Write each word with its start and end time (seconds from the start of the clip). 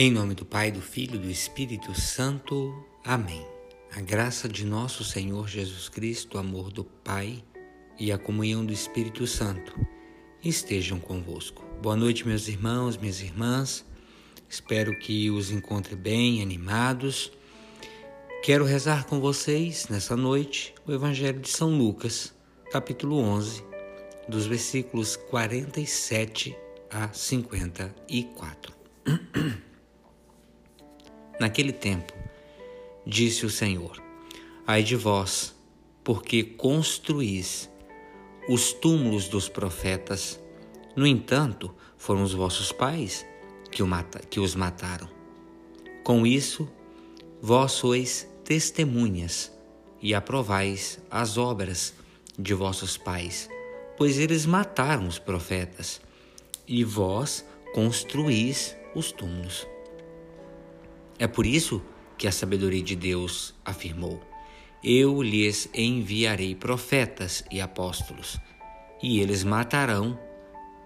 Em 0.00 0.12
nome 0.12 0.32
do 0.32 0.44
Pai, 0.44 0.70
do 0.70 0.80
Filho 0.80 1.16
e 1.16 1.18
do 1.18 1.28
Espírito 1.28 1.92
Santo. 1.92 2.72
Amém. 3.04 3.44
A 3.96 4.00
graça 4.00 4.48
de 4.48 4.64
nosso 4.64 5.02
Senhor 5.02 5.48
Jesus 5.48 5.88
Cristo, 5.88 6.36
o 6.36 6.38
amor 6.38 6.70
do 6.70 6.84
Pai 6.84 7.42
e 7.98 8.12
a 8.12 8.16
comunhão 8.16 8.64
do 8.64 8.72
Espírito 8.72 9.26
Santo 9.26 9.74
estejam 10.40 11.00
convosco. 11.00 11.64
Boa 11.82 11.96
noite, 11.96 12.24
meus 12.24 12.46
irmãos, 12.46 12.96
minhas 12.96 13.20
irmãs. 13.20 13.84
Espero 14.48 14.96
que 15.00 15.32
os 15.32 15.50
encontre 15.50 15.96
bem, 15.96 16.42
animados. 16.42 17.32
Quero 18.44 18.64
rezar 18.64 19.04
com 19.04 19.18
vocês 19.18 19.88
nessa 19.88 20.16
noite 20.16 20.76
o 20.86 20.92
Evangelho 20.92 21.40
de 21.40 21.48
São 21.48 21.76
Lucas, 21.76 22.32
capítulo 22.70 23.18
11, 23.18 23.64
dos 24.28 24.46
versículos 24.46 25.16
47 25.16 26.56
a 26.88 27.12
54. 27.12 28.72
Naquele 31.38 31.72
tempo, 31.72 32.12
disse 33.06 33.46
o 33.46 33.50
Senhor: 33.50 34.02
Ai 34.66 34.82
de 34.82 34.96
vós, 34.96 35.54
porque 36.02 36.42
construís 36.42 37.70
os 38.48 38.72
túmulos 38.72 39.28
dos 39.28 39.48
profetas. 39.48 40.40
No 40.96 41.06
entanto, 41.06 41.72
foram 41.96 42.22
os 42.22 42.32
vossos 42.32 42.72
pais 42.72 43.24
que, 43.70 43.82
que 44.28 44.40
os 44.40 44.54
mataram. 44.54 45.08
Com 46.02 46.26
isso, 46.26 46.68
vós 47.40 47.72
sois 47.72 48.28
testemunhas 48.44 49.52
e 50.00 50.14
aprovais 50.14 50.98
as 51.10 51.36
obras 51.36 51.94
de 52.38 52.54
vossos 52.54 52.96
pais, 52.96 53.48
pois 53.96 54.18
eles 54.18 54.46
mataram 54.46 55.06
os 55.06 55.18
profetas, 55.18 56.00
e 56.66 56.84
vós 56.84 57.44
construís 57.74 58.76
os 58.94 59.12
túmulos. 59.12 59.66
É 61.18 61.26
por 61.26 61.46
isso 61.46 61.82
que 62.16 62.26
a 62.26 62.32
sabedoria 62.32 62.82
de 62.82 62.94
Deus 62.94 63.54
afirmou: 63.64 64.22
Eu 64.82 65.22
lhes 65.22 65.68
enviarei 65.74 66.54
profetas 66.54 67.44
e 67.50 67.60
apóstolos, 67.60 68.38
e 69.02 69.20
eles 69.20 69.44
matarão 69.44 70.18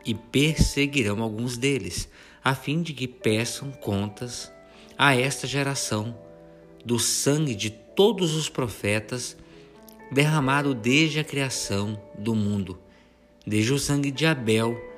e 0.04 0.14
perseguirão 0.14 1.22
alguns 1.22 1.56
deles, 1.56 2.08
a 2.42 2.54
fim 2.54 2.82
de 2.82 2.92
que 2.92 3.06
peçam 3.06 3.70
contas 3.70 4.52
a 4.96 5.14
esta 5.14 5.46
geração 5.46 6.16
do 6.84 6.98
sangue 6.98 7.54
de 7.54 7.70
todos 7.70 8.34
os 8.34 8.48
profetas 8.48 9.36
derramado 10.10 10.74
desde 10.74 11.20
a 11.20 11.24
criação 11.24 12.00
do 12.18 12.34
mundo, 12.34 12.78
desde 13.46 13.72
o 13.72 13.78
sangue 13.78 14.10
de 14.10 14.26
Abel 14.26 14.91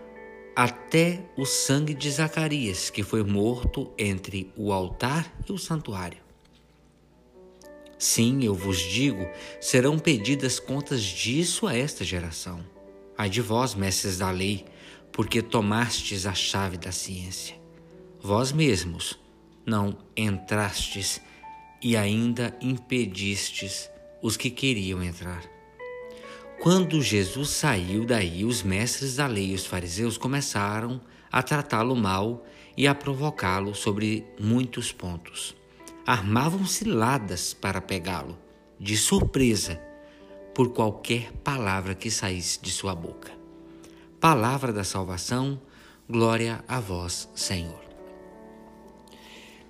até 0.55 1.25
o 1.37 1.45
sangue 1.45 1.95
de 1.95 2.11
Zacarias, 2.11 2.91
que 2.91 3.03
foi 3.03 3.23
morto 3.25 3.93
entre 3.99 4.53
o 4.57 4.73
altar 4.73 5.33
e 5.49 5.53
o 5.53 5.59
santuário. 5.59 6.19
Sim, 7.99 8.45
eu 8.45 8.55
vos 8.55 8.79
digo, 8.79 9.27
serão 9.61 9.99
pedidas 9.99 10.61
contas 10.61 11.03
disso 11.03 11.67
a 11.67 11.77
esta 11.77 12.05
geração. 12.05 12.65
Ai 13.17 13.31
de 13.31 13.41
vós, 13.41 13.75
mestres 13.75 14.19
da 14.19 14.31
lei, 14.31 14.65
porque 15.13 15.41
tomastes 15.41 16.27
a 16.27 16.35
chave 16.35 16.77
da 16.77 16.93
ciência. 16.93 17.57
Vós 18.21 18.53
mesmos 18.53 19.19
não 19.65 19.97
entrastes 20.17 21.21
e 21.81 21.97
ainda 21.97 22.57
impedistes 22.61 23.89
os 24.21 24.37
que 24.37 24.51
queriam 24.51 25.03
entrar. 25.03 25.54
Quando 26.61 27.03
Jesus 27.03 27.51
saiu 27.51 28.07
daí, 28.07 28.45
os 28.45 28.63
mestres 28.63 29.17
da 29.17 29.27
lei 29.27 29.51
e 29.51 29.55
os 29.55 29.67
fariseus 29.67 30.17
começaram 30.17 31.01
a 31.31 31.43
tratá-lo 31.43 31.95
mal 31.95 32.47
e 32.77 32.87
a 32.87 32.95
provocá-lo 32.95 33.75
sobre 33.75 34.27
muitos 34.41 34.93
pontos. 34.93 35.55
Armavam 36.07 36.67
ciladas 36.67 37.53
para 37.53 37.81
pegá-lo, 37.81 38.39
de 38.79 38.97
surpresa, 38.97 39.81
por 40.55 40.73
qualquer 40.73 41.33
palavra 41.45 41.95
que 41.95 42.11
saísse 42.11 42.63
de 42.63 42.71
sua 42.71 42.95
boca. 42.95 43.33
Palavra 44.21 44.73
da 44.73 44.85
salvação, 44.85 45.61
glória 46.09 46.65
a 46.69 46.81
vós, 46.81 47.29
Senhor. 47.35 47.83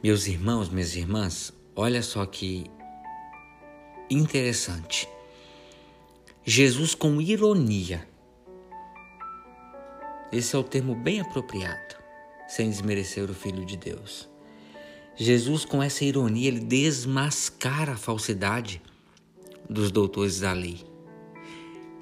Meus 0.02 0.26
irmãos, 0.26 0.68
minhas 0.68 0.94
irmãs, 0.94 1.52
olha 1.74 2.02
só 2.02 2.26
que 2.26 2.70
interessante. 4.10 5.08
Jesus 6.46 6.94
com 6.94 7.22
ironia. 7.22 8.06
Esse 10.30 10.54
é 10.54 10.58
o 10.58 10.62
termo 10.62 10.94
bem 10.94 11.18
apropriado, 11.18 11.96
sem 12.46 12.68
desmerecer 12.68 13.30
o 13.30 13.34
Filho 13.34 13.64
de 13.64 13.78
Deus. 13.78 14.28
Jesus, 15.16 15.64
com 15.64 15.82
essa 15.82 16.04
ironia, 16.04 16.48
ele 16.48 16.60
desmascara 16.60 17.92
a 17.92 17.96
falsidade 17.96 18.82
dos 19.70 19.90
doutores 19.90 20.40
da 20.40 20.52
lei. 20.52 20.84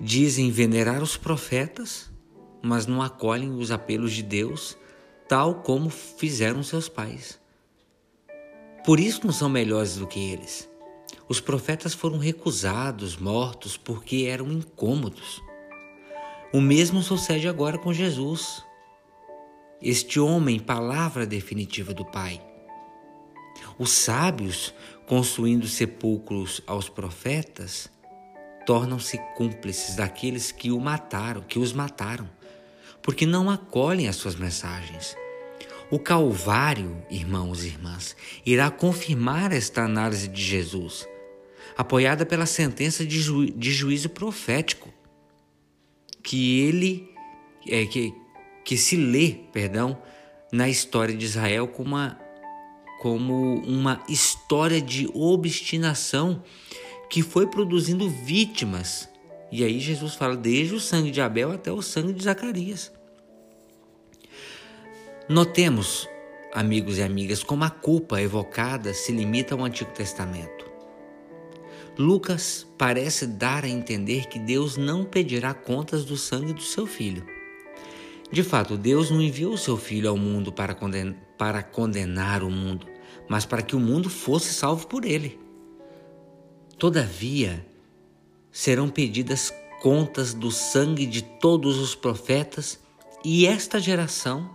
Dizem 0.01 0.51
venerar 0.51 1.05
os 1.05 1.17
profetas, 1.17 2.11
mas 2.61 2.85
não 2.85 3.01
acolhem 3.01 3.53
os 3.53 3.71
apelos 3.71 4.13
de 4.13 4.25
Deus, 4.25 4.77
tal 5.29 5.63
como 5.63 5.89
fizeram 5.89 6.65
seus 6.65 6.89
pais. 6.89 7.39
Por 8.85 8.99
isso 8.99 9.25
não 9.25 9.33
são 9.33 9.49
melhores 9.49 9.99
do 9.99 10.07
que 10.09 10.19
eles. 10.19 10.69
Os 11.33 11.41
profetas 11.41 11.95
foram 11.95 12.19
recusados, 12.19 13.17
mortos, 13.17 13.79
porque 13.79 14.27
eram 14.29 14.53
incômodos. 14.53 15.43
O 16.53 16.61
mesmo 16.61 17.03
sucede 17.03 17.49
agora 17.49 17.79
com 17.79 17.91
Jesus, 17.91 18.63
este 19.81 20.21
homem, 20.21 20.61
palavra 20.61 21.25
definitiva 21.25 21.95
do 21.95 22.05
Pai. 22.05 22.39
Os 23.79 23.93
sábios, 23.93 24.75
construindo 25.07 25.67
sepulcros 25.67 26.61
aos 26.67 26.91
profetas, 26.91 27.91
tornam-se 28.67 29.17
cúmplices 29.35 29.97
daqueles 29.97 30.53
que 30.53 30.71
o 30.71 30.79
mataram, 30.79 31.41
que 31.41 31.59
os 31.59 31.73
mataram, 31.73 32.29
porque 33.01 33.25
não 33.25 33.49
acolhem 33.49 34.07
as 34.07 34.17
suas 34.17 34.37
mensagens. 34.37 35.17
O 35.91 35.99
Calvário, 35.99 37.03
irmãos 37.11 37.65
e 37.65 37.69
irmãs, 37.69 38.15
irá 38.45 38.71
confirmar 38.71 39.51
esta 39.51 39.83
análise 39.83 40.29
de 40.29 40.43
Jesus 40.43 41.11
apoiada 41.77 42.25
pela 42.27 42.47
sentença 42.47 43.05
de, 43.05 43.21
ju, 43.21 43.47
de 43.47 43.73
juízo 43.73 44.09
profético, 44.09 44.93
que 46.23 46.61
ele 46.61 47.13
é, 47.69 47.87
que, 47.87 48.15
que 48.65 48.77
se 48.77 48.97
lê, 48.97 49.37
perdão, 49.53 49.99
na 50.53 50.69
história 50.69 51.17
de 51.17 51.25
Israel 51.25 51.69
como 51.69 51.91
uma, 51.91 52.19
como 53.01 53.57
uma 53.67 54.03
história 54.09 54.81
de 54.81 55.09
obstinação 55.15 56.43
que 57.09 57.23
foi 57.23 57.47
produzindo 57.47 58.09
vítimas. 58.09 59.09
E 59.51 59.65
aí 59.65 59.81
Jesus 59.81 60.15
fala 60.15 60.37
desde 60.37 60.75
o 60.75 60.81
sangue 60.81 61.11
de 61.11 61.21
Abel 61.21 61.53
até 61.53 61.71
o 61.71 61.83
sangue 61.83 62.13
de 62.13 62.25
Zacarias. 62.25 62.93
Notemos, 65.29 66.09
amigos 66.53 66.99
e 66.99 67.03
amigas, 67.03 67.43
como 67.43 67.65
a 67.65 67.71
culpa 67.71 68.21
evocada 68.21 68.93
se 68.93 69.13
limita 69.13 69.55
ao 69.55 69.65
Antigo 69.65 69.91
Testamento. 69.93 70.62
Lucas 71.99 72.67
parece 72.79 73.27
dar 73.27 73.65
a 73.65 73.69
entender 73.69 74.27
que 74.27 74.39
Deus 74.39 74.77
não 74.77 75.05
pedirá 75.05 75.53
contas 75.53 76.05
do 76.05 76.17
sangue 76.17 76.53
do 76.55 76.63
seu 76.63 76.87
filho. 76.87 77.25
De 78.31 78.43
fato, 78.43 78.79
Deus 78.79 79.11
não 79.11 79.21
enviou 79.21 79.53
o 79.53 79.59
seu 79.59 79.77
filho 79.77 80.09
ao 80.09 80.17
mundo 80.17 80.51
para, 80.51 80.75
condenar, 80.75 81.15
para 81.37 81.63
condenar 81.63 82.43
o 82.43 82.51
mundo, 82.51 82.87
mas 83.29 83.45
para 83.45 83.61
que 83.61 83.77
o 83.77 83.81
mundo 83.81 84.09
fosse 84.09 84.55
salvo 84.55 84.87
por 84.87 85.05
ele. 85.05 85.39
Todavia, 86.79 87.67
serão 88.51 88.89
pedidas 88.89 89.53
contas 89.83 90.33
do 90.33 90.51
sangue 90.51 91.05
de 91.05 91.23
todos 91.23 91.79
os 91.79 91.95
profetas 91.95 92.81
e 93.23 93.47
esta 93.47 93.79
geração, 93.79 94.51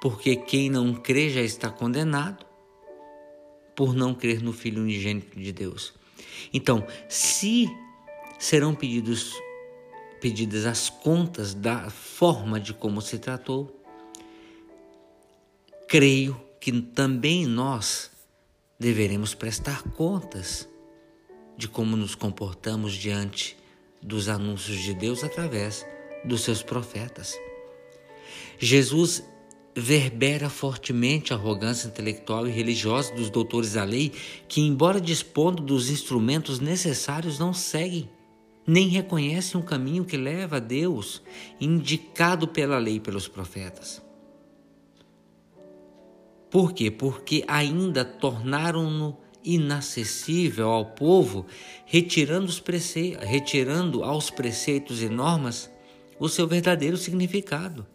porque 0.00 0.36
quem 0.36 0.70
não 0.70 0.94
crê 0.94 1.28
já 1.28 1.42
está 1.42 1.68
condenado 1.68 2.46
por 3.76 3.94
não 3.94 4.14
crer 4.14 4.42
no 4.42 4.52
Filho 4.52 4.82
unigênito 4.82 5.38
de 5.38 5.52
Deus. 5.52 5.97
Então, 6.52 6.86
se 7.08 7.68
serão 8.38 8.74
pedidos 8.74 9.34
pedidas 10.20 10.66
as 10.66 10.90
contas 10.90 11.54
da 11.54 11.88
forma 11.90 12.58
de 12.58 12.74
como 12.74 13.00
se 13.00 13.18
tratou, 13.18 13.74
creio 15.86 16.38
que 16.60 16.72
também 16.80 17.46
nós 17.46 18.10
deveremos 18.78 19.34
prestar 19.34 19.82
contas 19.90 20.68
de 21.56 21.68
como 21.68 21.96
nos 21.96 22.14
comportamos 22.14 22.94
diante 22.94 23.56
dos 24.02 24.28
anúncios 24.28 24.80
de 24.80 24.94
Deus 24.94 25.24
através 25.24 25.86
dos 26.24 26.42
seus 26.42 26.62
profetas. 26.62 27.38
Jesus 28.58 29.24
verbera 29.78 30.50
fortemente 30.50 31.32
a 31.32 31.36
arrogância 31.36 31.88
intelectual 31.88 32.46
e 32.46 32.50
religiosa 32.50 33.14
dos 33.14 33.30
doutores 33.30 33.74
da 33.74 33.84
lei, 33.84 34.12
que, 34.46 34.60
embora 34.60 35.00
dispondo 35.00 35.62
dos 35.62 35.88
instrumentos 35.90 36.60
necessários, 36.60 37.38
não 37.38 37.52
seguem, 37.52 38.08
nem 38.66 38.88
reconhecem 38.88 39.60
o 39.60 39.64
caminho 39.64 40.04
que 40.04 40.16
leva 40.16 40.56
a 40.56 40.60
Deus, 40.60 41.22
indicado 41.60 42.48
pela 42.48 42.78
lei 42.78 42.96
e 42.96 43.00
pelos 43.00 43.28
profetas. 43.28 44.02
Por 46.50 46.72
quê? 46.72 46.90
Porque 46.90 47.44
ainda 47.46 48.04
tornaram-no 48.04 49.16
inacessível 49.44 50.68
ao 50.68 50.86
povo, 50.86 51.46
retirando, 51.86 52.52
retirando 53.20 54.02
aos 54.02 54.30
preceitos 54.30 55.02
e 55.02 55.08
normas 55.08 55.70
o 56.18 56.28
seu 56.28 56.46
verdadeiro 56.46 56.96
significado. 56.96 57.86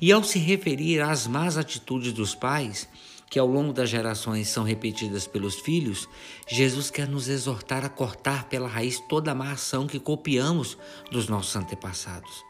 E 0.00 0.10
ao 0.12 0.22
se 0.22 0.38
referir 0.38 1.00
às 1.00 1.26
más 1.26 1.56
atitudes 1.56 2.12
dos 2.12 2.34
pais, 2.34 2.88
que 3.30 3.38
ao 3.38 3.46
longo 3.46 3.72
das 3.72 3.88
gerações 3.88 4.48
são 4.48 4.64
repetidas 4.64 5.26
pelos 5.26 5.60
filhos, 5.60 6.08
Jesus 6.48 6.90
quer 6.90 7.08
nos 7.08 7.28
exortar 7.28 7.84
a 7.84 7.88
cortar 7.88 8.48
pela 8.48 8.68
raiz 8.68 8.98
toda 9.08 9.30
a 9.30 9.34
má 9.34 9.52
ação 9.52 9.86
que 9.86 10.00
copiamos 10.00 10.76
dos 11.12 11.28
nossos 11.28 11.54
antepassados. 11.54 12.44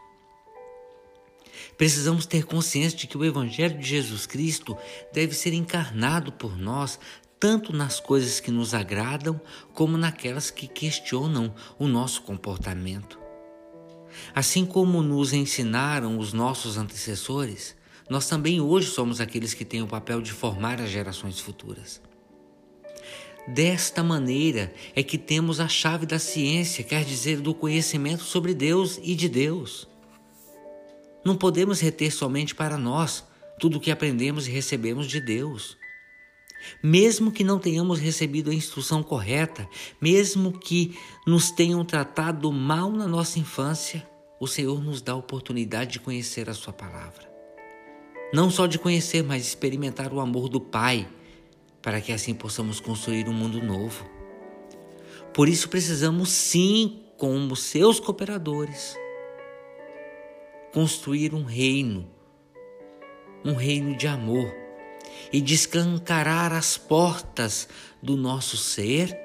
Precisamos 1.77 2.25
ter 2.25 2.45
consciência 2.45 2.99
de 2.99 3.07
que 3.07 3.19
o 3.19 3.25
Evangelho 3.25 3.79
de 3.79 3.87
Jesus 3.87 4.27
Cristo 4.27 4.77
deve 5.13 5.35
ser 5.35 5.53
encarnado 5.53 6.33
por 6.33 6.57
nós, 6.57 6.99
tanto 7.39 7.75
nas 7.75 8.01
coisas 8.01 8.41
que 8.41 8.51
nos 8.51 8.73
agradam, 8.73 9.39
como 9.75 9.99
naquelas 9.99 10.51
que 10.51 10.67
questionam 10.67 11.55
o 11.79 11.87
nosso 11.87 12.23
comportamento. 12.23 13.20
Assim 14.35 14.65
como 14.65 15.03
nos 15.03 15.33
ensinaram 15.33 16.19
os 16.19 16.33
nossos 16.33 16.77
antecessores, 16.77 17.75
nós 18.09 18.29
também 18.29 18.61
hoje 18.61 18.89
somos 18.91 19.21
aqueles 19.21 19.55
que 19.55 19.65
têm 19.65 19.83
o 19.83 19.87
papel 19.87 20.21
de 20.21 20.33
formar 20.33 20.81
as 20.81 20.91
gerações 20.91 21.39
futuras. 21.39 22.01
Desta 23.49 24.03
maneira 24.03 24.73
é 24.95 25.03
que 25.03 25.17
temos 25.17 25.61
a 25.61 25.69
chave 25.69 26.07
da 26.07 26.19
ciência, 26.19 26.85
quer 26.85 27.05
dizer, 27.05 27.41
do 27.41 27.55
conhecimento 27.55 28.23
sobre 28.23 28.55
Deus 28.55 29.01
e 29.03 29.15
de 29.15 29.29
Deus. 29.29 29.89
Não 31.25 31.37
podemos 31.37 31.81
reter 31.81 32.11
somente 32.11 32.55
para 32.55 32.77
nós 32.77 33.25
tudo 33.59 33.79
o 33.79 33.81
que 33.81 33.91
aprendemos 33.91 34.47
e 34.47 34.51
recebemos 34.51 35.07
de 35.07 35.21
Deus. 35.21 35.77
Mesmo 36.83 37.33
que 37.33 37.45
não 37.45 37.59
tenhamos 37.59 37.99
recebido 37.99 38.51
a 38.51 38.55
instrução 38.55 39.03
correta, 39.03 39.69
mesmo 40.01 40.53
que 40.53 40.99
nos 41.27 41.51
tenham 41.51 41.85
tratado 41.85 42.51
mal 42.53 42.91
na 42.91 43.07
nossa 43.07 43.39
infância, 43.39 44.07
o 44.39 44.47
Senhor 44.47 44.83
nos 44.83 45.03
dá 45.03 45.13
a 45.13 45.17
oportunidade 45.17 45.93
de 45.93 46.01
conhecer 46.01 46.49
a 46.49 46.55
Sua 46.55 46.73
palavra. 46.73 47.31
Não 48.33 48.51
só 48.51 48.67
de 48.67 48.79
conhecer, 48.79 49.23
mas 49.23 49.47
experimentar 49.47 50.13
o 50.13 50.21
amor 50.21 50.49
do 50.49 50.61
Pai, 50.61 51.09
para 51.83 52.01
que 52.01 52.13
assim 52.13 52.35
possamos 52.35 52.79
construir 52.79 53.29
um 53.29 53.33
mundo 53.33 53.63
novo. 53.63 54.09
Por 55.35 55.49
isso 55.49 55.69
precisamos 55.69 56.31
sim, 56.31 57.03
como 57.17 57.55
seus 57.55 58.01
cooperadores, 58.01 58.97
construir 60.73 61.35
um 61.35 61.45
reino, 61.45 62.09
um 63.45 63.55
reino 63.55 63.97
de 63.97 64.07
amor 64.07 64.60
e 65.33 65.41
descancarar 65.41 66.53
as 66.53 66.77
portas 66.77 67.69
do 68.03 68.17
nosso 68.17 68.57
ser 68.57 69.17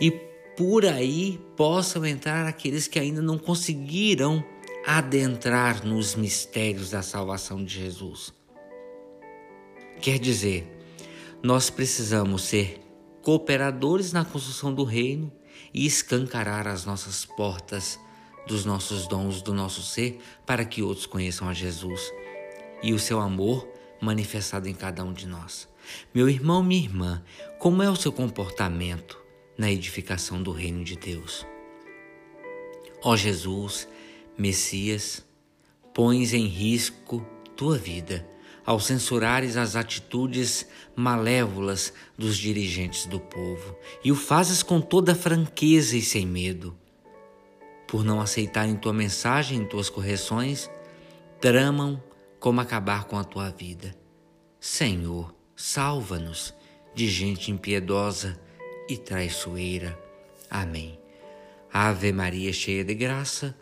e 0.00 0.10
por 0.56 0.84
aí 0.84 1.40
possam 1.56 2.04
entrar 2.04 2.46
aqueles 2.46 2.86
que 2.86 2.98
ainda 2.98 3.22
não 3.22 3.38
conseguiram 3.38 4.44
adentrar 4.86 5.84
nos 5.84 6.14
mistérios 6.14 6.90
da 6.90 7.02
salvação 7.02 7.64
de 7.64 7.74
Jesus. 7.74 8.32
Quer 10.00 10.18
dizer, 10.18 10.66
nós 11.42 11.70
precisamos 11.70 12.42
ser 12.42 12.80
cooperadores 13.22 14.12
na 14.12 14.24
construção 14.24 14.74
do 14.74 14.84
reino 14.84 15.32
e 15.72 15.86
escancarar 15.86 16.66
as 16.66 16.84
nossas 16.84 17.24
portas 17.24 17.98
dos 18.46 18.64
nossos 18.64 19.06
dons, 19.06 19.40
do 19.40 19.54
nosso 19.54 19.82
ser, 19.82 20.20
para 20.44 20.64
que 20.64 20.82
outros 20.82 21.06
conheçam 21.06 21.48
a 21.48 21.54
Jesus 21.54 22.00
e 22.82 22.92
o 22.92 22.98
seu 22.98 23.20
amor 23.20 23.68
manifestado 24.02 24.68
em 24.68 24.74
cada 24.74 25.04
um 25.04 25.12
de 25.12 25.26
nós. 25.26 25.68
Meu 26.12 26.28
irmão, 26.28 26.62
minha 26.62 26.82
irmã, 26.82 27.22
como 27.58 27.82
é 27.82 27.88
o 27.88 27.96
seu 27.96 28.12
comportamento 28.12 29.18
na 29.56 29.70
edificação 29.70 30.42
do 30.42 30.50
reino 30.50 30.82
de 30.82 30.96
Deus? 30.96 31.46
Ó 33.02 33.16
Jesus, 33.16 33.88
Messias, 34.36 35.24
pões 35.94 36.34
em 36.34 36.46
risco 36.46 37.24
tua 37.56 37.78
vida 37.78 38.28
ao 38.64 38.78
censurares 38.78 39.56
as 39.56 39.74
atitudes 39.74 40.66
malévolas 40.94 41.92
dos 42.16 42.36
dirigentes 42.36 43.06
do 43.06 43.18
povo 43.18 43.76
e 44.04 44.12
o 44.12 44.16
fazes 44.16 44.62
com 44.62 44.80
toda 44.80 45.14
franqueza 45.14 45.96
e 45.96 46.02
sem 46.02 46.26
medo. 46.26 46.76
Por 47.88 48.04
não 48.04 48.20
aceitarem 48.20 48.76
tua 48.76 48.92
mensagem 48.92 49.62
e 49.62 49.66
tuas 49.66 49.90
correções, 49.90 50.70
tramam 51.40 52.02
como 52.42 52.60
acabar 52.60 53.04
com 53.04 53.16
a 53.16 53.22
tua 53.22 53.50
vida. 53.50 53.94
Senhor, 54.58 55.32
salva-nos 55.54 56.52
de 56.92 57.08
gente 57.08 57.52
impiedosa 57.52 58.36
e 58.88 58.96
traiçoeira. 58.96 59.96
Amém. 60.50 60.98
Ave 61.72 62.12
Maria, 62.12 62.52
cheia 62.52 62.84
de 62.84 62.94
graça, 62.94 63.56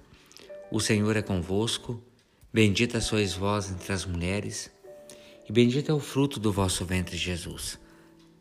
o 0.70 0.80
Senhor 0.80 1.14
é 1.14 1.20
convosco, 1.20 2.02
bendita 2.50 3.02
sois 3.02 3.34
vós 3.34 3.70
entre 3.70 3.92
as 3.92 4.06
mulheres, 4.06 4.70
e 5.46 5.52
bendito 5.52 5.92
é 5.92 5.94
o 5.94 6.00
fruto 6.00 6.40
do 6.40 6.50
vosso 6.50 6.82
ventre, 6.86 7.18
Jesus. 7.18 7.78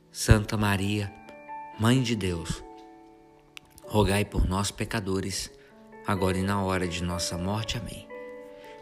Santa 0.09 0.55
Maria, 0.55 1.13
Mãe 1.77 2.01
de 2.01 2.15
Deus, 2.15 2.63
rogai 3.83 4.23
por 4.23 4.47
nós, 4.47 4.71
pecadores, 4.71 5.51
agora 6.07 6.37
e 6.37 6.43
na 6.43 6.63
hora 6.63 6.87
de 6.87 7.03
nossa 7.03 7.37
morte. 7.37 7.77
Amém. 7.77 8.08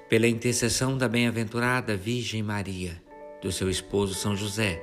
Pela 0.10 0.26
intercessão 0.26 0.98
da 0.98 1.10
bem-aventurada 1.10 1.98
Virgem 1.98 2.42
Maria, 2.42 3.02
do 3.42 3.52
seu 3.52 3.70
esposo 3.70 4.14
São 4.14 4.38
José, 4.38 4.82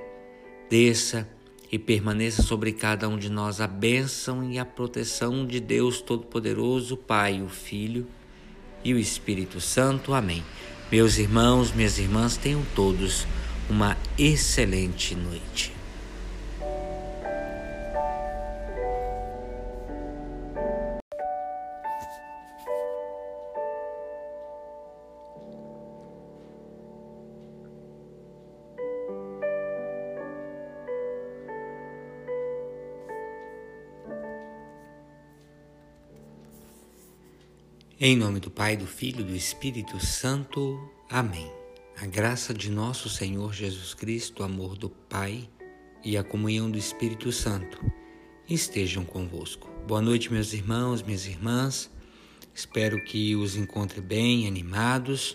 desça 0.69 1.27
e 1.73 1.79
permaneça 1.79 2.43
sobre 2.43 2.73
cada 2.73 3.09
um 3.09 3.17
de 3.17 3.31
nós 3.31 3.59
a 3.59 3.67
bênção 3.67 4.51
e 4.51 4.59
a 4.59 4.67
proteção 4.67 5.47
de 5.47 5.61
Deus 5.61 6.03
Todo-Poderoso, 6.03 6.99
Pai, 6.99 7.41
o 7.41 7.49
Filho 7.49 8.07
e 8.85 8.93
o 8.93 8.99
Espírito 8.99 9.63
Santo. 9.63 10.13
Amém. 10.13 10.45
Meus 10.93 11.17
irmãos, 11.17 11.73
minhas 11.73 11.99
irmãs, 11.99 12.37
tenham 12.37 12.63
todos 12.75 13.27
uma 13.71 13.97
excelente 14.19 15.15
noite. 15.15 15.73
Em 38.07 38.15
nome 38.15 38.39
do 38.39 38.51
Pai, 38.51 38.77
do 38.77 38.87
Filho 38.87 39.23
e 39.23 39.25
do 39.25 39.35
Espírito 39.35 39.99
Santo. 39.99 40.79
Amém. 41.09 41.51
A 41.97 42.05
graça 42.05 42.53
de 42.53 42.71
nosso 42.71 43.09
Senhor 43.09 43.55
Jesus 43.55 43.95
Cristo, 43.95 44.43
o 44.43 44.45
amor 44.45 44.77
do 44.77 44.91
Pai 44.91 45.49
e 46.05 46.15
a 46.19 46.23
comunhão 46.23 46.71
do 46.71 46.77
Espírito 46.77 47.33
Santo 47.33 47.83
estejam 48.47 49.07
convosco. 49.07 49.71
Boa 49.87 50.03
noite, 50.03 50.31
meus 50.31 50.53
irmãos, 50.53 51.01
minhas 51.03 51.25
irmãs. 51.25 51.91
Espero 52.55 53.03
que 53.03 53.35
os 53.37 53.57
encontre 53.57 54.03
bem, 54.03 54.47
animados. 54.47 55.35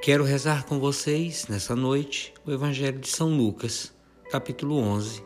Quero 0.00 0.22
rezar 0.22 0.64
com 0.64 0.78
vocês 0.78 1.48
nessa 1.48 1.74
noite 1.74 2.32
o 2.46 2.52
Evangelho 2.52 3.00
de 3.00 3.08
São 3.08 3.36
Lucas, 3.36 3.92
capítulo 4.30 4.76
11, 4.76 5.24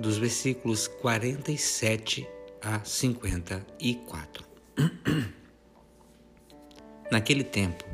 dos 0.00 0.18
versículos 0.18 0.88
47 0.88 2.26
a 2.60 2.82
54. 2.82 4.44
Naquele 7.10 7.42
tempo, 7.42 7.84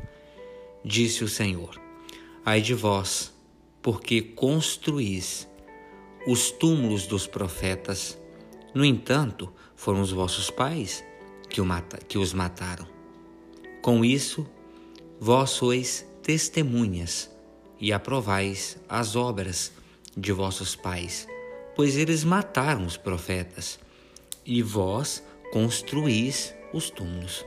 disse 0.83 1.23
o 1.23 1.27
Senhor: 1.27 1.81
Ai 2.45 2.61
de 2.61 2.73
vós, 2.73 3.33
porque 3.81 4.21
construís 4.21 5.47
os 6.27 6.51
túmulos 6.51 7.07
dos 7.07 7.25
profetas. 7.25 8.17
No 8.73 8.85
entanto, 8.85 9.51
foram 9.75 10.01
os 10.01 10.11
vossos 10.11 10.49
pais 10.51 11.03
que, 11.49 11.61
que 12.07 12.17
os 12.17 12.33
mataram. 12.33 12.87
Com 13.81 14.03
isso, 14.03 14.45
vós 15.19 15.51
sois 15.51 16.05
testemunhas 16.21 17.29
e 17.79 17.93
aprovais 17.93 18.77
as 18.87 19.15
obras 19.15 19.71
de 20.15 20.31
vossos 20.31 20.75
pais, 20.75 21.27
pois 21.75 21.95
eles 21.95 22.23
mataram 22.23 22.85
os 22.85 22.97
profetas, 22.97 23.79
e 24.45 24.61
vós 24.61 25.23
construís 25.51 26.53
os 26.73 26.89
túmulos. 26.89 27.45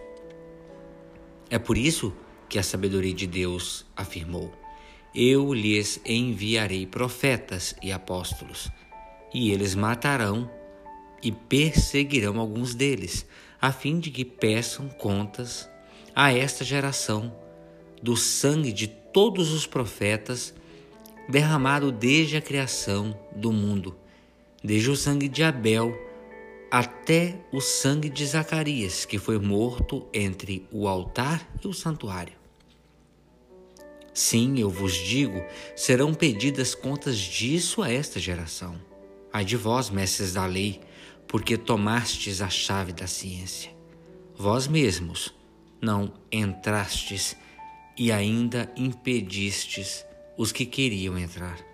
É 1.51 1.59
por 1.59 1.77
isso 1.77 2.13
que 2.49 2.59
a 2.59 2.63
sabedoria 2.63 3.13
de 3.13 3.27
Deus 3.27 3.85
afirmou: 3.97 4.53
Eu 5.15 5.53
lhes 5.53 6.01
enviarei 6.07 6.87
profetas 6.87 7.75
e 7.83 7.91
apóstolos, 7.91 8.71
e 9.35 9.51
eles 9.51 9.75
matarão 9.75 10.49
e 11.23 11.33
perseguirão 11.33 12.39
alguns 12.39 12.75
deles, 12.75 13.27
a 13.61 13.73
fim 13.73 13.99
de 13.99 14.11
que 14.11 14.25
peçam 14.25 14.89
contas 14.89 15.69
a 16.15 16.33
esta 16.33 16.65
geração 16.65 17.35
do 18.03 18.17
sangue 18.17 18.73
de 18.73 18.87
todos 18.87 19.53
os 19.53 19.67
profetas 19.67 20.55
derramado 21.29 21.93
desde 21.93 22.37
a 22.37 22.41
criação 22.41 23.19
do 23.35 23.53
mundo, 23.53 23.97
desde 24.63 24.91
o 24.91 24.97
sangue 24.97 25.29
de 25.29 25.43
Abel 25.43 26.10
até 26.71 27.45
o 27.53 27.61
sangue 27.61 28.09
de 28.09 28.25
Zacarias, 28.25 29.05
que 29.05 29.19
foi 29.19 29.39
morto 29.39 30.07
entre 30.15 30.67
o 30.71 30.87
altar 30.87 31.49
e 31.63 31.67
o 31.67 31.75
santuário. 31.75 32.35
Sim, 34.15 34.59
eu 34.59 34.71
vos 34.71 34.95
digo, 34.95 35.43
serão 35.75 36.15
pedidas 36.15 36.75
contas 36.75 37.17
disso 37.17 37.83
a 37.83 37.91
esta 37.91 38.21
geração. 38.21 38.81
Ai 39.33 39.45
de 39.45 39.57
vós, 39.57 39.91
mestres 39.91 40.35
da 40.35 40.47
lei, 40.47 40.81
porque 41.27 41.57
tomastes 41.57 42.41
a 42.41 42.49
chave 42.49 42.93
da 42.93 43.07
ciência. 43.07 43.73
Vós 44.37 44.67
mesmos 44.67 45.35
não 45.81 46.13
entrastes 46.31 47.37
e 47.97 48.11
ainda 48.11 48.71
impedistes 48.77 50.05
os 50.37 50.53
que 50.53 50.67
queriam 50.67 51.19
entrar. 51.19 51.70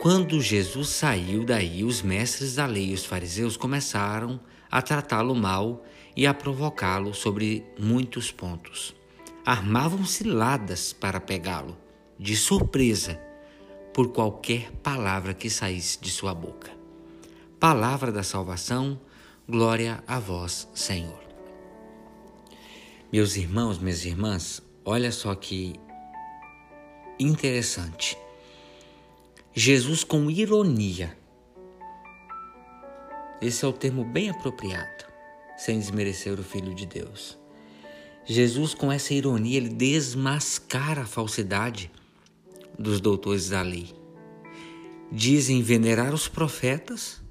Quando 0.00 0.40
Jesus 0.40 0.88
saiu 0.88 1.44
daí, 1.44 1.82
os 1.82 2.02
mestres 2.02 2.56
da 2.56 2.66
lei 2.66 2.90
e 2.90 2.94
os 2.94 3.04
fariseus 3.04 3.56
começaram 3.56 4.40
a 4.70 4.82
tratá-lo 4.82 5.34
mal 5.34 5.84
e 6.16 6.26
a 6.26 6.34
provocá-lo 6.34 7.14
sobre 7.14 7.64
muitos 7.78 8.30
pontos. 8.30 8.94
Armavam 9.46 10.04
ciladas 10.04 10.92
para 10.92 11.20
pegá-lo, 11.20 11.76
de 12.18 12.36
surpresa, 12.36 13.20
por 13.92 14.12
qualquer 14.12 14.72
palavra 14.82 15.32
que 15.32 15.48
saísse 15.48 16.00
de 16.00 16.10
sua 16.10 16.34
boca. 16.34 16.70
Palavra 17.60 18.10
da 18.10 18.22
salvação, 18.22 19.00
glória 19.48 20.02
a 20.06 20.18
vós, 20.18 20.68
Senhor. 20.74 21.22
Meus 23.12 23.36
irmãos, 23.36 23.78
minhas 23.78 24.04
irmãs, 24.04 24.60
olha 24.84 25.12
só 25.12 25.34
que 25.34 25.74
interessante. 27.18 28.18
Jesus 29.56 30.02
com 30.02 30.28
ironia. 30.28 31.16
Esse 33.40 33.64
é 33.64 33.68
o 33.68 33.72
termo 33.72 34.04
bem 34.04 34.28
apropriado, 34.28 35.04
sem 35.56 35.78
desmerecer 35.78 36.40
o 36.40 36.42
Filho 36.42 36.74
de 36.74 36.84
Deus. 36.84 37.38
Jesus, 38.24 38.74
com 38.74 38.90
essa 38.90 39.14
ironia, 39.14 39.58
ele 39.58 39.68
desmascara 39.68 41.02
a 41.02 41.06
falsidade 41.06 41.88
dos 42.76 43.00
doutores 43.00 43.50
da 43.50 43.62
lei. 43.62 43.94
Dizem 45.12 45.62
venerar 45.62 46.12
os 46.12 46.26
profetas, 46.26 47.22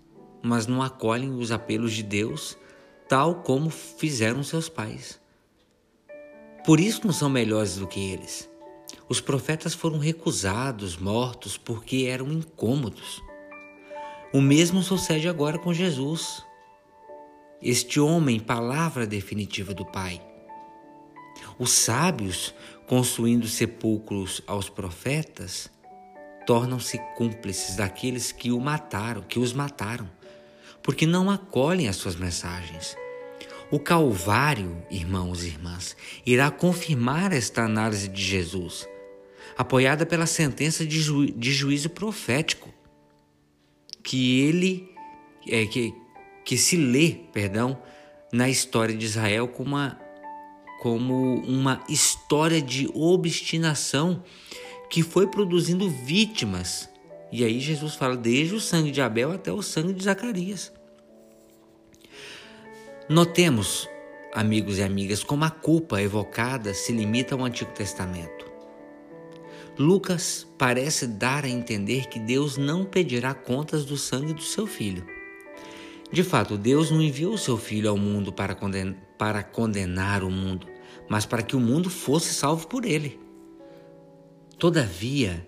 mas 0.41 0.65
não 0.65 0.81
acolhem 0.81 1.33
os 1.33 1.51
apelos 1.51 1.91
de 1.91 2.03
Deus, 2.03 2.57
tal 3.09 3.43
como 3.43 3.69
fizeram 3.69 4.43
seus 4.43 4.69
pais. 4.69 5.19
Por 6.65 6.79
isso 6.79 7.01
não 7.03 7.11
são 7.11 7.29
melhores 7.29 7.75
do 7.75 7.85
que 7.85 7.99
eles. 7.99 8.49
Os 9.13 9.21
profetas 9.21 9.75
foram 9.75 9.99
recusados, 9.99 10.97
mortos, 10.97 11.55
porque 11.55 12.07
eram 12.09 12.31
incômodos. 12.31 13.21
O 14.33 14.41
mesmo 14.41 14.81
sucede 14.81 15.29
agora 15.29 15.59
com 15.59 15.71
Jesus. 15.71 16.43
Este 17.61 17.99
homem, 17.99 18.39
palavra 18.39 19.05
definitiva 19.05 19.71
do 19.71 19.85
Pai. 19.85 20.19
Os 21.59 21.69
sábios, 21.69 22.55
construindo 22.87 23.47
sepulcros 23.47 24.41
aos 24.47 24.67
profetas, 24.67 25.69
tornam-se 26.47 26.97
cúmplices 27.15 27.75
daqueles 27.75 28.31
que 28.31 28.51
o 28.51 28.59
mataram, 28.59 29.21
que 29.21 29.37
os 29.37 29.53
mataram, 29.53 30.09
porque 30.81 31.05
não 31.05 31.29
acolhem 31.29 31.87
as 31.87 31.97
suas 31.97 32.15
mensagens. 32.15 32.97
O 33.69 33.79
Calvário, 33.79 34.83
irmãos 34.89 35.43
e 35.43 35.49
irmãs, 35.49 35.95
irá 36.25 36.49
confirmar 36.49 37.31
esta 37.31 37.61
análise 37.61 38.07
de 38.07 38.23
Jesus 38.23 38.91
apoiada 39.57 40.05
pela 40.05 40.25
sentença 40.25 40.85
de, 40.85 40.99
ju, 40.99 41.25
de 41.27 41.51
juízo 41.51 41.89
profético, 41.89 42.73
que 44.01 44.41
ele 44.41 44.93
é, 45.47 45.65
que, 45.65 45.93
que 46.45 46.57
se 46.57 46.77
lê, 46.77 47.15
perdão, 47.31 47.77
na 48.31 48.49
história 48.49 48.95
de 48.95 49.05
Israel 49.05 49.47
como 49.47 49.75
uma, 49.75 49.99
como 50.81 51.35
uma 51.41 51.83
história 51.87 52.61
de 52.61 52.89
obstinação 52.93 54.23
que 54.89 55.03
foi 55.03 55.27
produzindo 55.27 55.89
vítimas. 55.89 56.89
E 57.31 57.43
aí 57.43 57.59
Jesus 57.59 57.95
fala 57.95 58.15
desde 58.15 58.55
o 58.55 58.59
sangue 58.59 58.91
de 58.91 59.01
Abel 59.01 59.31
até 59.31 59.51
o 59.51 59.61
sangue 59.61 59.93
de 59.93 60.03
Zacarias. 60.03 60.71
Notemos, 63.09 63.89
amigos 64.33 64.77
e 64.77 64.83
amigas, 64.83 65.23
como 65.23 65.43
a 65.43 65.49
culpa 65.49 66.01
evocada 66.01 66.73
se 66.73 66.91
limita 66.91 67.35
ao 67.35 67.43
Antigo 67.43 67.71
Testamento. 67.71 68.42
Lucas 69.77 70.47
parece 70.57 71.07
dar 71.07 71.45
a 71.45 71.49
entender 71.49 72.07
que 72.07 72.19
Deus 72.19 72.57
não 72.57 72.85
pedirá 72.85 73.33
contas 73.33 73.85
do 73.85 73.97
sangue 73.97 74.33
do 74.33 74.41
seu 74.41 74.67
filho. 74.67 75.05
De 76.11 76.23
fato, 76.23 76.57
Deus 76.57 76.91
não 76.91 77.01
enviou 77.01 77.33
o 77.33 77.39
seu 77.39 77.57
filho 77.57 77.89
ao 77.89 77.97
mundo 77.97 78.31
para, 78.31 78.53
condenar, 78.53 78.95
para 79.17 79.41
condenar 79.41 80.23
o 80.23 80.29
mundo, 80.29 80.67
mas 81.09 81.25
para 81.25 81.41
que 81.41 81.55
o 81.55 81.59
mundo 81.59 81.89
fosse 81.89 82.35
salvo 82.35 82.67
por 82.67 82.85
ele. 82.85 83.19
Todavia, 84.59 85.43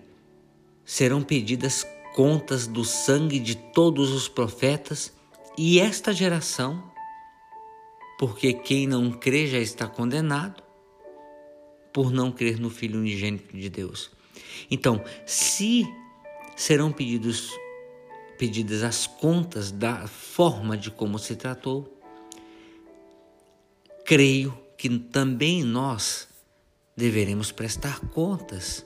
serão 0.84 1.22
pedidas 1.22 1.86
contas 2.16 2.66
do 2.66 2.84
sangue 2.84 3.38
de 3.38 3.54
todos 3.54 4.10
os 4.10 4.28
profetas 4.28 5.12
e 5.56 5.78
esta 5.78 6.12
geração, 6.12 6.82
porque 8.18 8.52
quem 8.52 8.88
não 8.88 9.12
crê 9.12 9.46
já 9.46 9.58
está 9.58 9.86
condenado 9.86 10.62
por 11.92 12.10
não 12.10 12.32
crer 12.32 12.58
no 12.58 12.70
Filho 12.70 12.98
unigênito 12.98 13.56
de 13.56 13.70
Deus. 13.70 14.15
Então, 14.70 15.02
se 15.24 15.86
serão 16.56 16.92
pedidos 16.92 17.52
pedidas 18.36 18.82
as 18.82 19.06
contas 19.06 19.70
da 19.70 20.06
forma 20.06 20.76
de 20.76 20.90
como 20.90 21.18
se 21.18 21.34
tratou, 21.36 21.98
creio 24.04 24.56
que 24.76 24.88
também 24.98 25.64
nós 25.64 26.28
deveremos 26.96 27.50
prestar 27.50 28.00
contas 28.08 28.84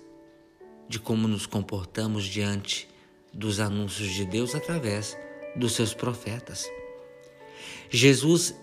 de 0.89 0.99
como 0.99 1.29
nos 1.29 1.47
comportamos 1.47 2.25
diante 2.25 2.89
dos 3.33 3.61
anúncios 3.61 4.13
de 4.13 4.25
Deus 4.25 4.55
através 4.55 5.17
dos 5.55 5.73
seus 5.73 5.95
profetas. 5.95 6.69
Jesus 7.91 8.55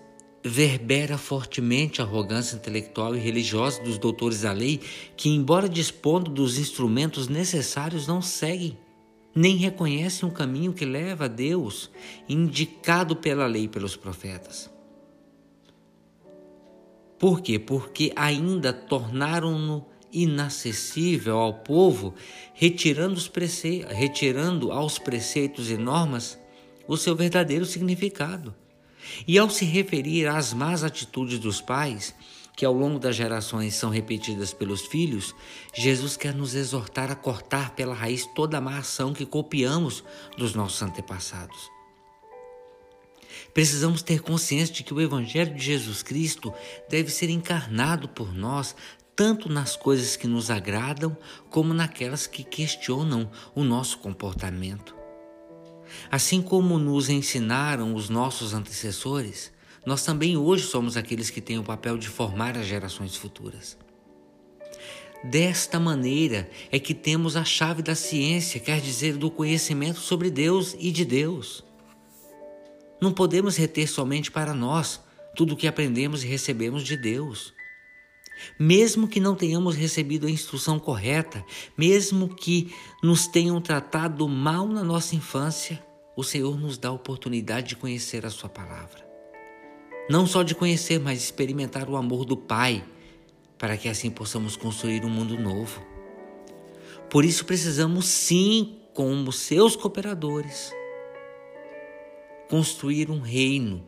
verbera 0.47 1.17
fortemente 1.17 2.01
a 2.01 2.05
arrogância 2.05 2.55
intelectual 2.55 3.15
e 3.15 3.19
religiosa 3.19 3.81
dos 3.81 3.97
doutores 3.97 4.41
da 4.41 4.51
lei, 4.51 4.79
que, 5.15 5.29
embora 5.29 5.69
dispondo 5.69 6.31
dos 6.31 6.57
instrumentos 6.57 7.27
necessários, 7.27 8.07
não 8.07 8.21
seguem, 8.21 8.77
nem 9.35 9.55
reconhecem 9.55 10.27
o 10.27 10.31
caminho 10.31 10.73
que 10.73 10.85
leva 10.85 11.25
a 11.25 11.27
Deus, 11.27 11.91
indicado 12.27 13.15
pela 13.15 13.45
lei 13.45 13.63
e 13.63 13.67
pelos 13.67 13.95
profetas. 13.95 14.69
Por 17.19 17.41
quê? 17.41 17.57
Porque 17.57 18.11
ainda 18.15 18.71
tornaram-no 18.71 19.85
inacessível 20.11 21.37
ao 21.37 21.53
povo, 21.53 22.13
retirando, 22.53 23.15
os 23.15 23.27
prece... 23.27 23.85
retirando 23.89 24.71
aos 24.71 24.97
preceitos 24.97 25.69
e 25.69 25.77
normas 25.77 26.39
o 26.87 26.95
seu 26.95 27.15
verdadeiro 27.15 27.65
significado. 27.65 28.55
E 29.27 29.37
ao 29.37 29.49
se 29.49 29.65
referir 29.65 30.27
às 30.27 30.53
más 30.53 30.83
atitudes 30.83 31.39
dos 31.39 31.61
pais, 31.61 32.13
que 32.57 32.65
ao 32.65 32.73
longo 32.73 32.97
das 32.97 33.15
gerações 33.15 33.75
são 33.75 33.91
repetidas 33.91 34.51
pelos 34.51 34.81
filhos, 34.81 35.35
Jesus 35.75 36.17
quer 36.17 36.33
nos 36.33 36.55
exortar 36.55 37.11
a 37.11 37.15
cortar 37.15 37.75
pela 37.75 37.93
raiz 37.93 38.25
toda 38.33 38.57
a 38.57 38.61
má 38.61 38.79
ação 38.79 39.13
que 39.13 39.27
copiamos 39.27 40.03
dos 40.35 40.55
nossos 40.55 40.81
antepassados. 40.81 41.69
Precisamos 43.53 44.01
ter 44.01 44.21
consciência 44.21 44.73
de 44.73 44.83
que 44.83 44.93
o 44.93 44.99
Evangelho 44.99 45.53
de 45.53 45.63
Jesus 45.63 46.01
Cristo 46.01 46.51
deve 46.89 47.11
ser 47.11 47.29
encarnado 47.29 48.09
por 48.09 48.33
nós, 48.33 48.75
tanto 49.15 49.49
nas 49.49 49.75
coisas 49.75 50.15
que 50.15 50.27
nos 50.27 50.49
agradam, 50.49 51.15
como 51.51 51.75
naquelas 51.75 52.25
que 52.25 52.43
questionam 52.43 53.29
o 53.53 53.63
nosso 53.63 53.99
comportamento. 53.99 54.96
Assim 56.09 56.41
como 56.41 56.77
nos 56.77 57.09
ensinaram 57.09 57.93
os 57.93 58.09
nossos 58.09 58.53
antecessores, 58.53 59.51
nós 59.85 60.03
também 60.03 60.35
hoje 60.35 60.65
somos 60.67 60.97
aqueles 60.97 61.29
que 61.29 61.39
têm 61.39 61.57
o 61.57 61.63
papel 61.63 61.97
de 61.97 62.07
formar 62.07 62.57
as 62.57 62.65
gerações 62.65 63.15
futuras. 63.15 63.77
Desta 65.23 65.79
maneira 65.79 66.49
é 66.71 66.79
que 66.79 66.93
temos 66.93 67.35
a 67.35 67.43
chave 67.43 67.81
da 67.81 67.95
ciência, 67.95 68.59
quer 68.59 68.79
dizer, 68.79 69.17
do 69.17 69.31
conhecimento 69.31 69.99
sobre 69.99 70.29
Deus 70.29 70.75
e 70.79 70.91
de 70.91 71.03
Deus. 71.03 71.63
Não 73.01 73.11
podemos 73.11 73.55
reter 73.55 73.87
somente 73.87 74.29
para 74.31 74.53
nós 74.53 75.01
tudo 75.35 75.53
o 75.53 75.57
que 75.57 75.67
aprendemos 75.67 76.23
e 76.23 76.27
recebemos 76.27 76.83
de 76.83 76.97
Deus. 76.97 77.53
Mesmo 78.59 79.07
que 79.07 79.19
não 79.19 79.35
tenhamos 79.35 79.75
recebido 79.75 80.27
a 80.27 80.31
instrução 80.31 80.79
correta, 80.79 81.43
mesmo 81.77 82.35
que 82.35 82.73
nos 83.01 83.27
tenham 83.27 83.59
tratado 83.61 84.27
mal 84.27 84.67
na 84.67 84.83
nossa 84.83 85.15
infância, 85.15 85.83
o 86.17 86.23
Senhor 86.23 86.59
nos 86.59 86.79
dá 86.79 86.89
a 86.89 86.93
oportunidade 86.93 87.67
de 87.67 87.75
conhecer 87.75 88.25
a 88.25 88.31
Sua 88.31 88.49
palavra. 88.49 89.07
Não 90.09 90.25
só 90.25 90.41
de 90.41 90.55
conhecer, 90.55 90.99
mas 90.99 91.21
experimentar 91.21 91.87
o 91.87 91.95
amor 91.95 92.25
do 92.25 92.35
Pai, 92.35 92.83
para 93.55 93.77
que 93.77 93.87
assim 93.87 94.09
possamos 94.09 94.57
construir 94.57 95.05
um 95.05 95.09
mundo 95.09 95.37
novo. 95.37 95.85
Por 97.07 97.23
isso 97.23 97.45
precisamos 97.45 98.07
sim, 98.07 98.79
como 98.95 99.31
seus 99.31 99.75
cooperadores, 99.75 100.73
construir 102.49 103.11
um 103.11 103.19
reino, 103.19 103.85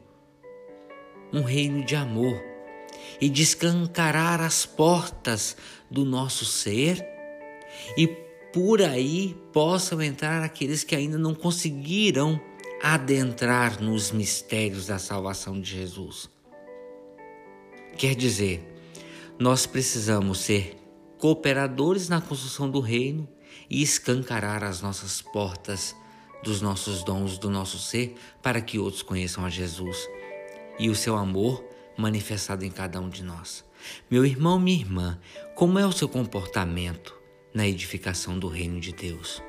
um 1.33 1.41
reino 1.41 1.83
de 1.83 1.95
amor 1.95 2.39
e 3.19 3.27
descancarar 3.27 4.39
as 4.39 4.67
portas 4.67 5.57
do 5.89 6.05
nosso 6.05 6.45
ser 6.45 7.03
e 7.97 8.28
por 8.53 8.81
aí 8.81 9.35
possam 9.53 10.01
entrar 10.01 10.43
aqueles 10.43 10.83
que 10.83 10.95
ainda 10.95 11.17
não 11.17 11.35
conseguiram 11.35 12.39
adentrar 12.81 13.81
nos 13.81 14.11
mistérios 14.11 14.87
da 14.87 14.97
salvação 14.97 15.59
de 15.59 15.69
Jesus. 15.69 16.29
Quer 17.97 18.15
dizer, 18.15 18.65
nós 19.37 19.65
precisamos 19.65 20.39
ser 20.39 20.77
cooperadores 21.17 22.07
na 22.07 22.21
construção 22.21 22.69
do 22.69 22.79
reino 22.79 23.27
e 23.69 23.81
escancarar 23.81 24.63
as 24.63 24.81
nossas 24.81 25.21
portas 25.21 25.95
dos 26.43 26.61
nossos 26.61 27.03
dons, 27.03 27.37
do 27.37 27.49
nosso 27.49 27.77
ser, 27.77 28.15
para 28.41 28.61
que 28.61 28.79
outros 28.79 29.03
conheçam 29.03 29.45
a 29.45 29.49
Jesus 29.49 30.07
e 30.79 30.89
o 30.89 30.95
seu 30.95 31.17
amor 31.17 31.63
manifestado 31.97 32.63
em 32.63 32.71
cada 32.71 33.01
um 33.01 33.09
de 33.09 33.21
nós. 33.21 33.65
Meu 34.09 34.25
irmão, 34.25 34.57
minha 34.57 34.79
irmã, 34.79 35.19
como 35.53 35.77
é 35.77 35.85
o 35.85 35.91
seu 35.91 36.07
comportamento 36.07 37.18
na 37.53 37.67
edificação 37.67 38.37
do 38.37 38.47
reino 38.47 38.79
de 38.79 38.93
Deus? 38.93 39.41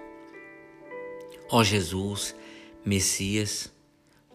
Ó 1.50 1.64
Jesus, 1.64 2.34
Messias, 2.84 3.72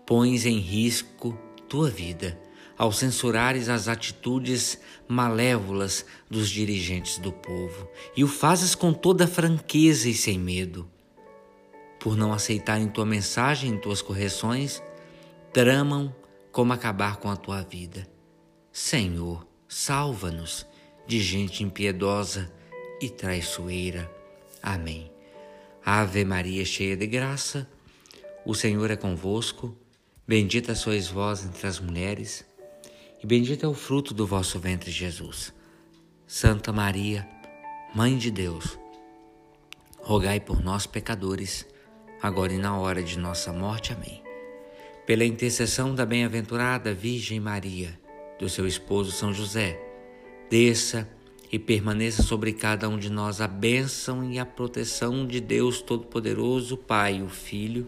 pões 0.05 0.45
em 0.45 0.60
risco 0.60 1.38
tua 1.67 1.89
vida 1.89 2.39
ao 2.77 2.91
censurares 2.91 3.69
as 3.69 3.88
atitudes 3.88 4.79
malévolas 5.07 6.05
dos 6.29 6.50
dirigentes 6.50 7.17
do 7.17 7.31
povo 7.31 7.89
e 8.15 8.24
o 8.24 8.27
fazes 8.27 8.75
com 8.75 8.93
toda 8.93 9.27
franqueza 9.27 10.10
e 10.10 10.13
sem 10.13 10.38
medo. 10.38 10.89
Por 12.00 12.15
não 12.17 12.34
aceitarem 12.34 12.88
tua 12.88 13.05
mensagem 13.05 13.74
e 13.74 13.79
tuas 13.79 14.01
correções, 14.01 14.84
tramam 15.53 16.13
como 16.51 16.74
acabar 16.74 17.17
com 17.17 17.29
a 17.29 17.36
tua 17.36 17.62
vida. 17.62 18.07
Senhor, 18.72 19.48
salva-nos 19.67 20.65
de 21.07 21.22
gente 21.22 21.63
impiedosa 21.63 22.51
e 23.02 23.10
traiçoeira. 23.10 24.10
Amém. 24.62 25.12
Ave 25.86 26.25
Maria, 26.25 26.66
cheia 26.66 26.98
de 26.98 27.06
graça, 27.06 27.70
o 28.46 28.54
Senhor 28.54 28.90
é 28.92 28.96
convosco. 28.96 29.75
Bendita 30.28 30.74
sois 30.74 31.08
vós 31.08 31.46
entre 31.46 31.68
as 31.68 31.80
mulheres, 31.80 32.44
e 33.24 33.28
bendito 33.28 33.64
é 33.64 33.70
o 33.70 33.75
fruto 33.75 34.14
do 34.14 34.25
vosso 34.25 34.60
ventre, 34.60 34.92
Jesus. 34.92 35.54
Santa 36.25 36.74
Maria, 36.74 37.28
Mãe 37.94 38.18
de 38.18 38.32
Deus, 38.32 38.78
rogai 40.00 40.40
por 40.40 40.64
nós, 40.64 40.88
pecadores, 40.88 41.66
agora 42.22 42.54
e 42.54 42.58
na 42.58 42.78
hora 42.78 43.04
de 43.04 43.20
nossa 43.20 43.54
morte. 43.54 43.94
Amém 43.94 44.25
pela 45.06 45.24
intercessão 45.24 45.94
da 45.94 46.06
bem-aventurada 46.06 46.94
Virgem 46.94 47.40
Maria, 47.40 47.98
do 48.40 48.50
seu 48.50 48.66
esposo 48.66 49.12
São 49.12 49.32
José, 49.32 49.80
desça 50.50 51.08
e 51.52 51.58
permaneça 51.58 52.24
sobre 52.24 52.54
cada 52.54 52.90
um 52.90 52.98
de 52.98 53.10
nós 53.10 53.40
a 53.42 53.48
bênção 53.48 54.30
e 54.30 54.38
a 54.38 54.46
proteção 54.46 55.25
de 55.25 55.40
Deus 55.40 55.82
Todo-Poderoso, 55.82 56.75
Pai, 56.75 57.22
o 57.22 57.30
Filho 57.30 57.88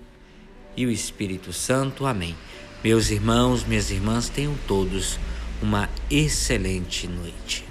e 0.76 0.86
o 0.86 0.92
Espírito 0.92 1.52
Santo. 1.52 2.06
Amém. 2.06 2.36
Meus 2.84 3.10
irmãos, 3.10 3.66
minhas 3.66 3.92
irmãs, 3.92 4.30
tenham 4.30 4.56
todos 4.68 5.20
uma 5.62 5.90
excelente 6.10 7.08
noite. 7.08 7.67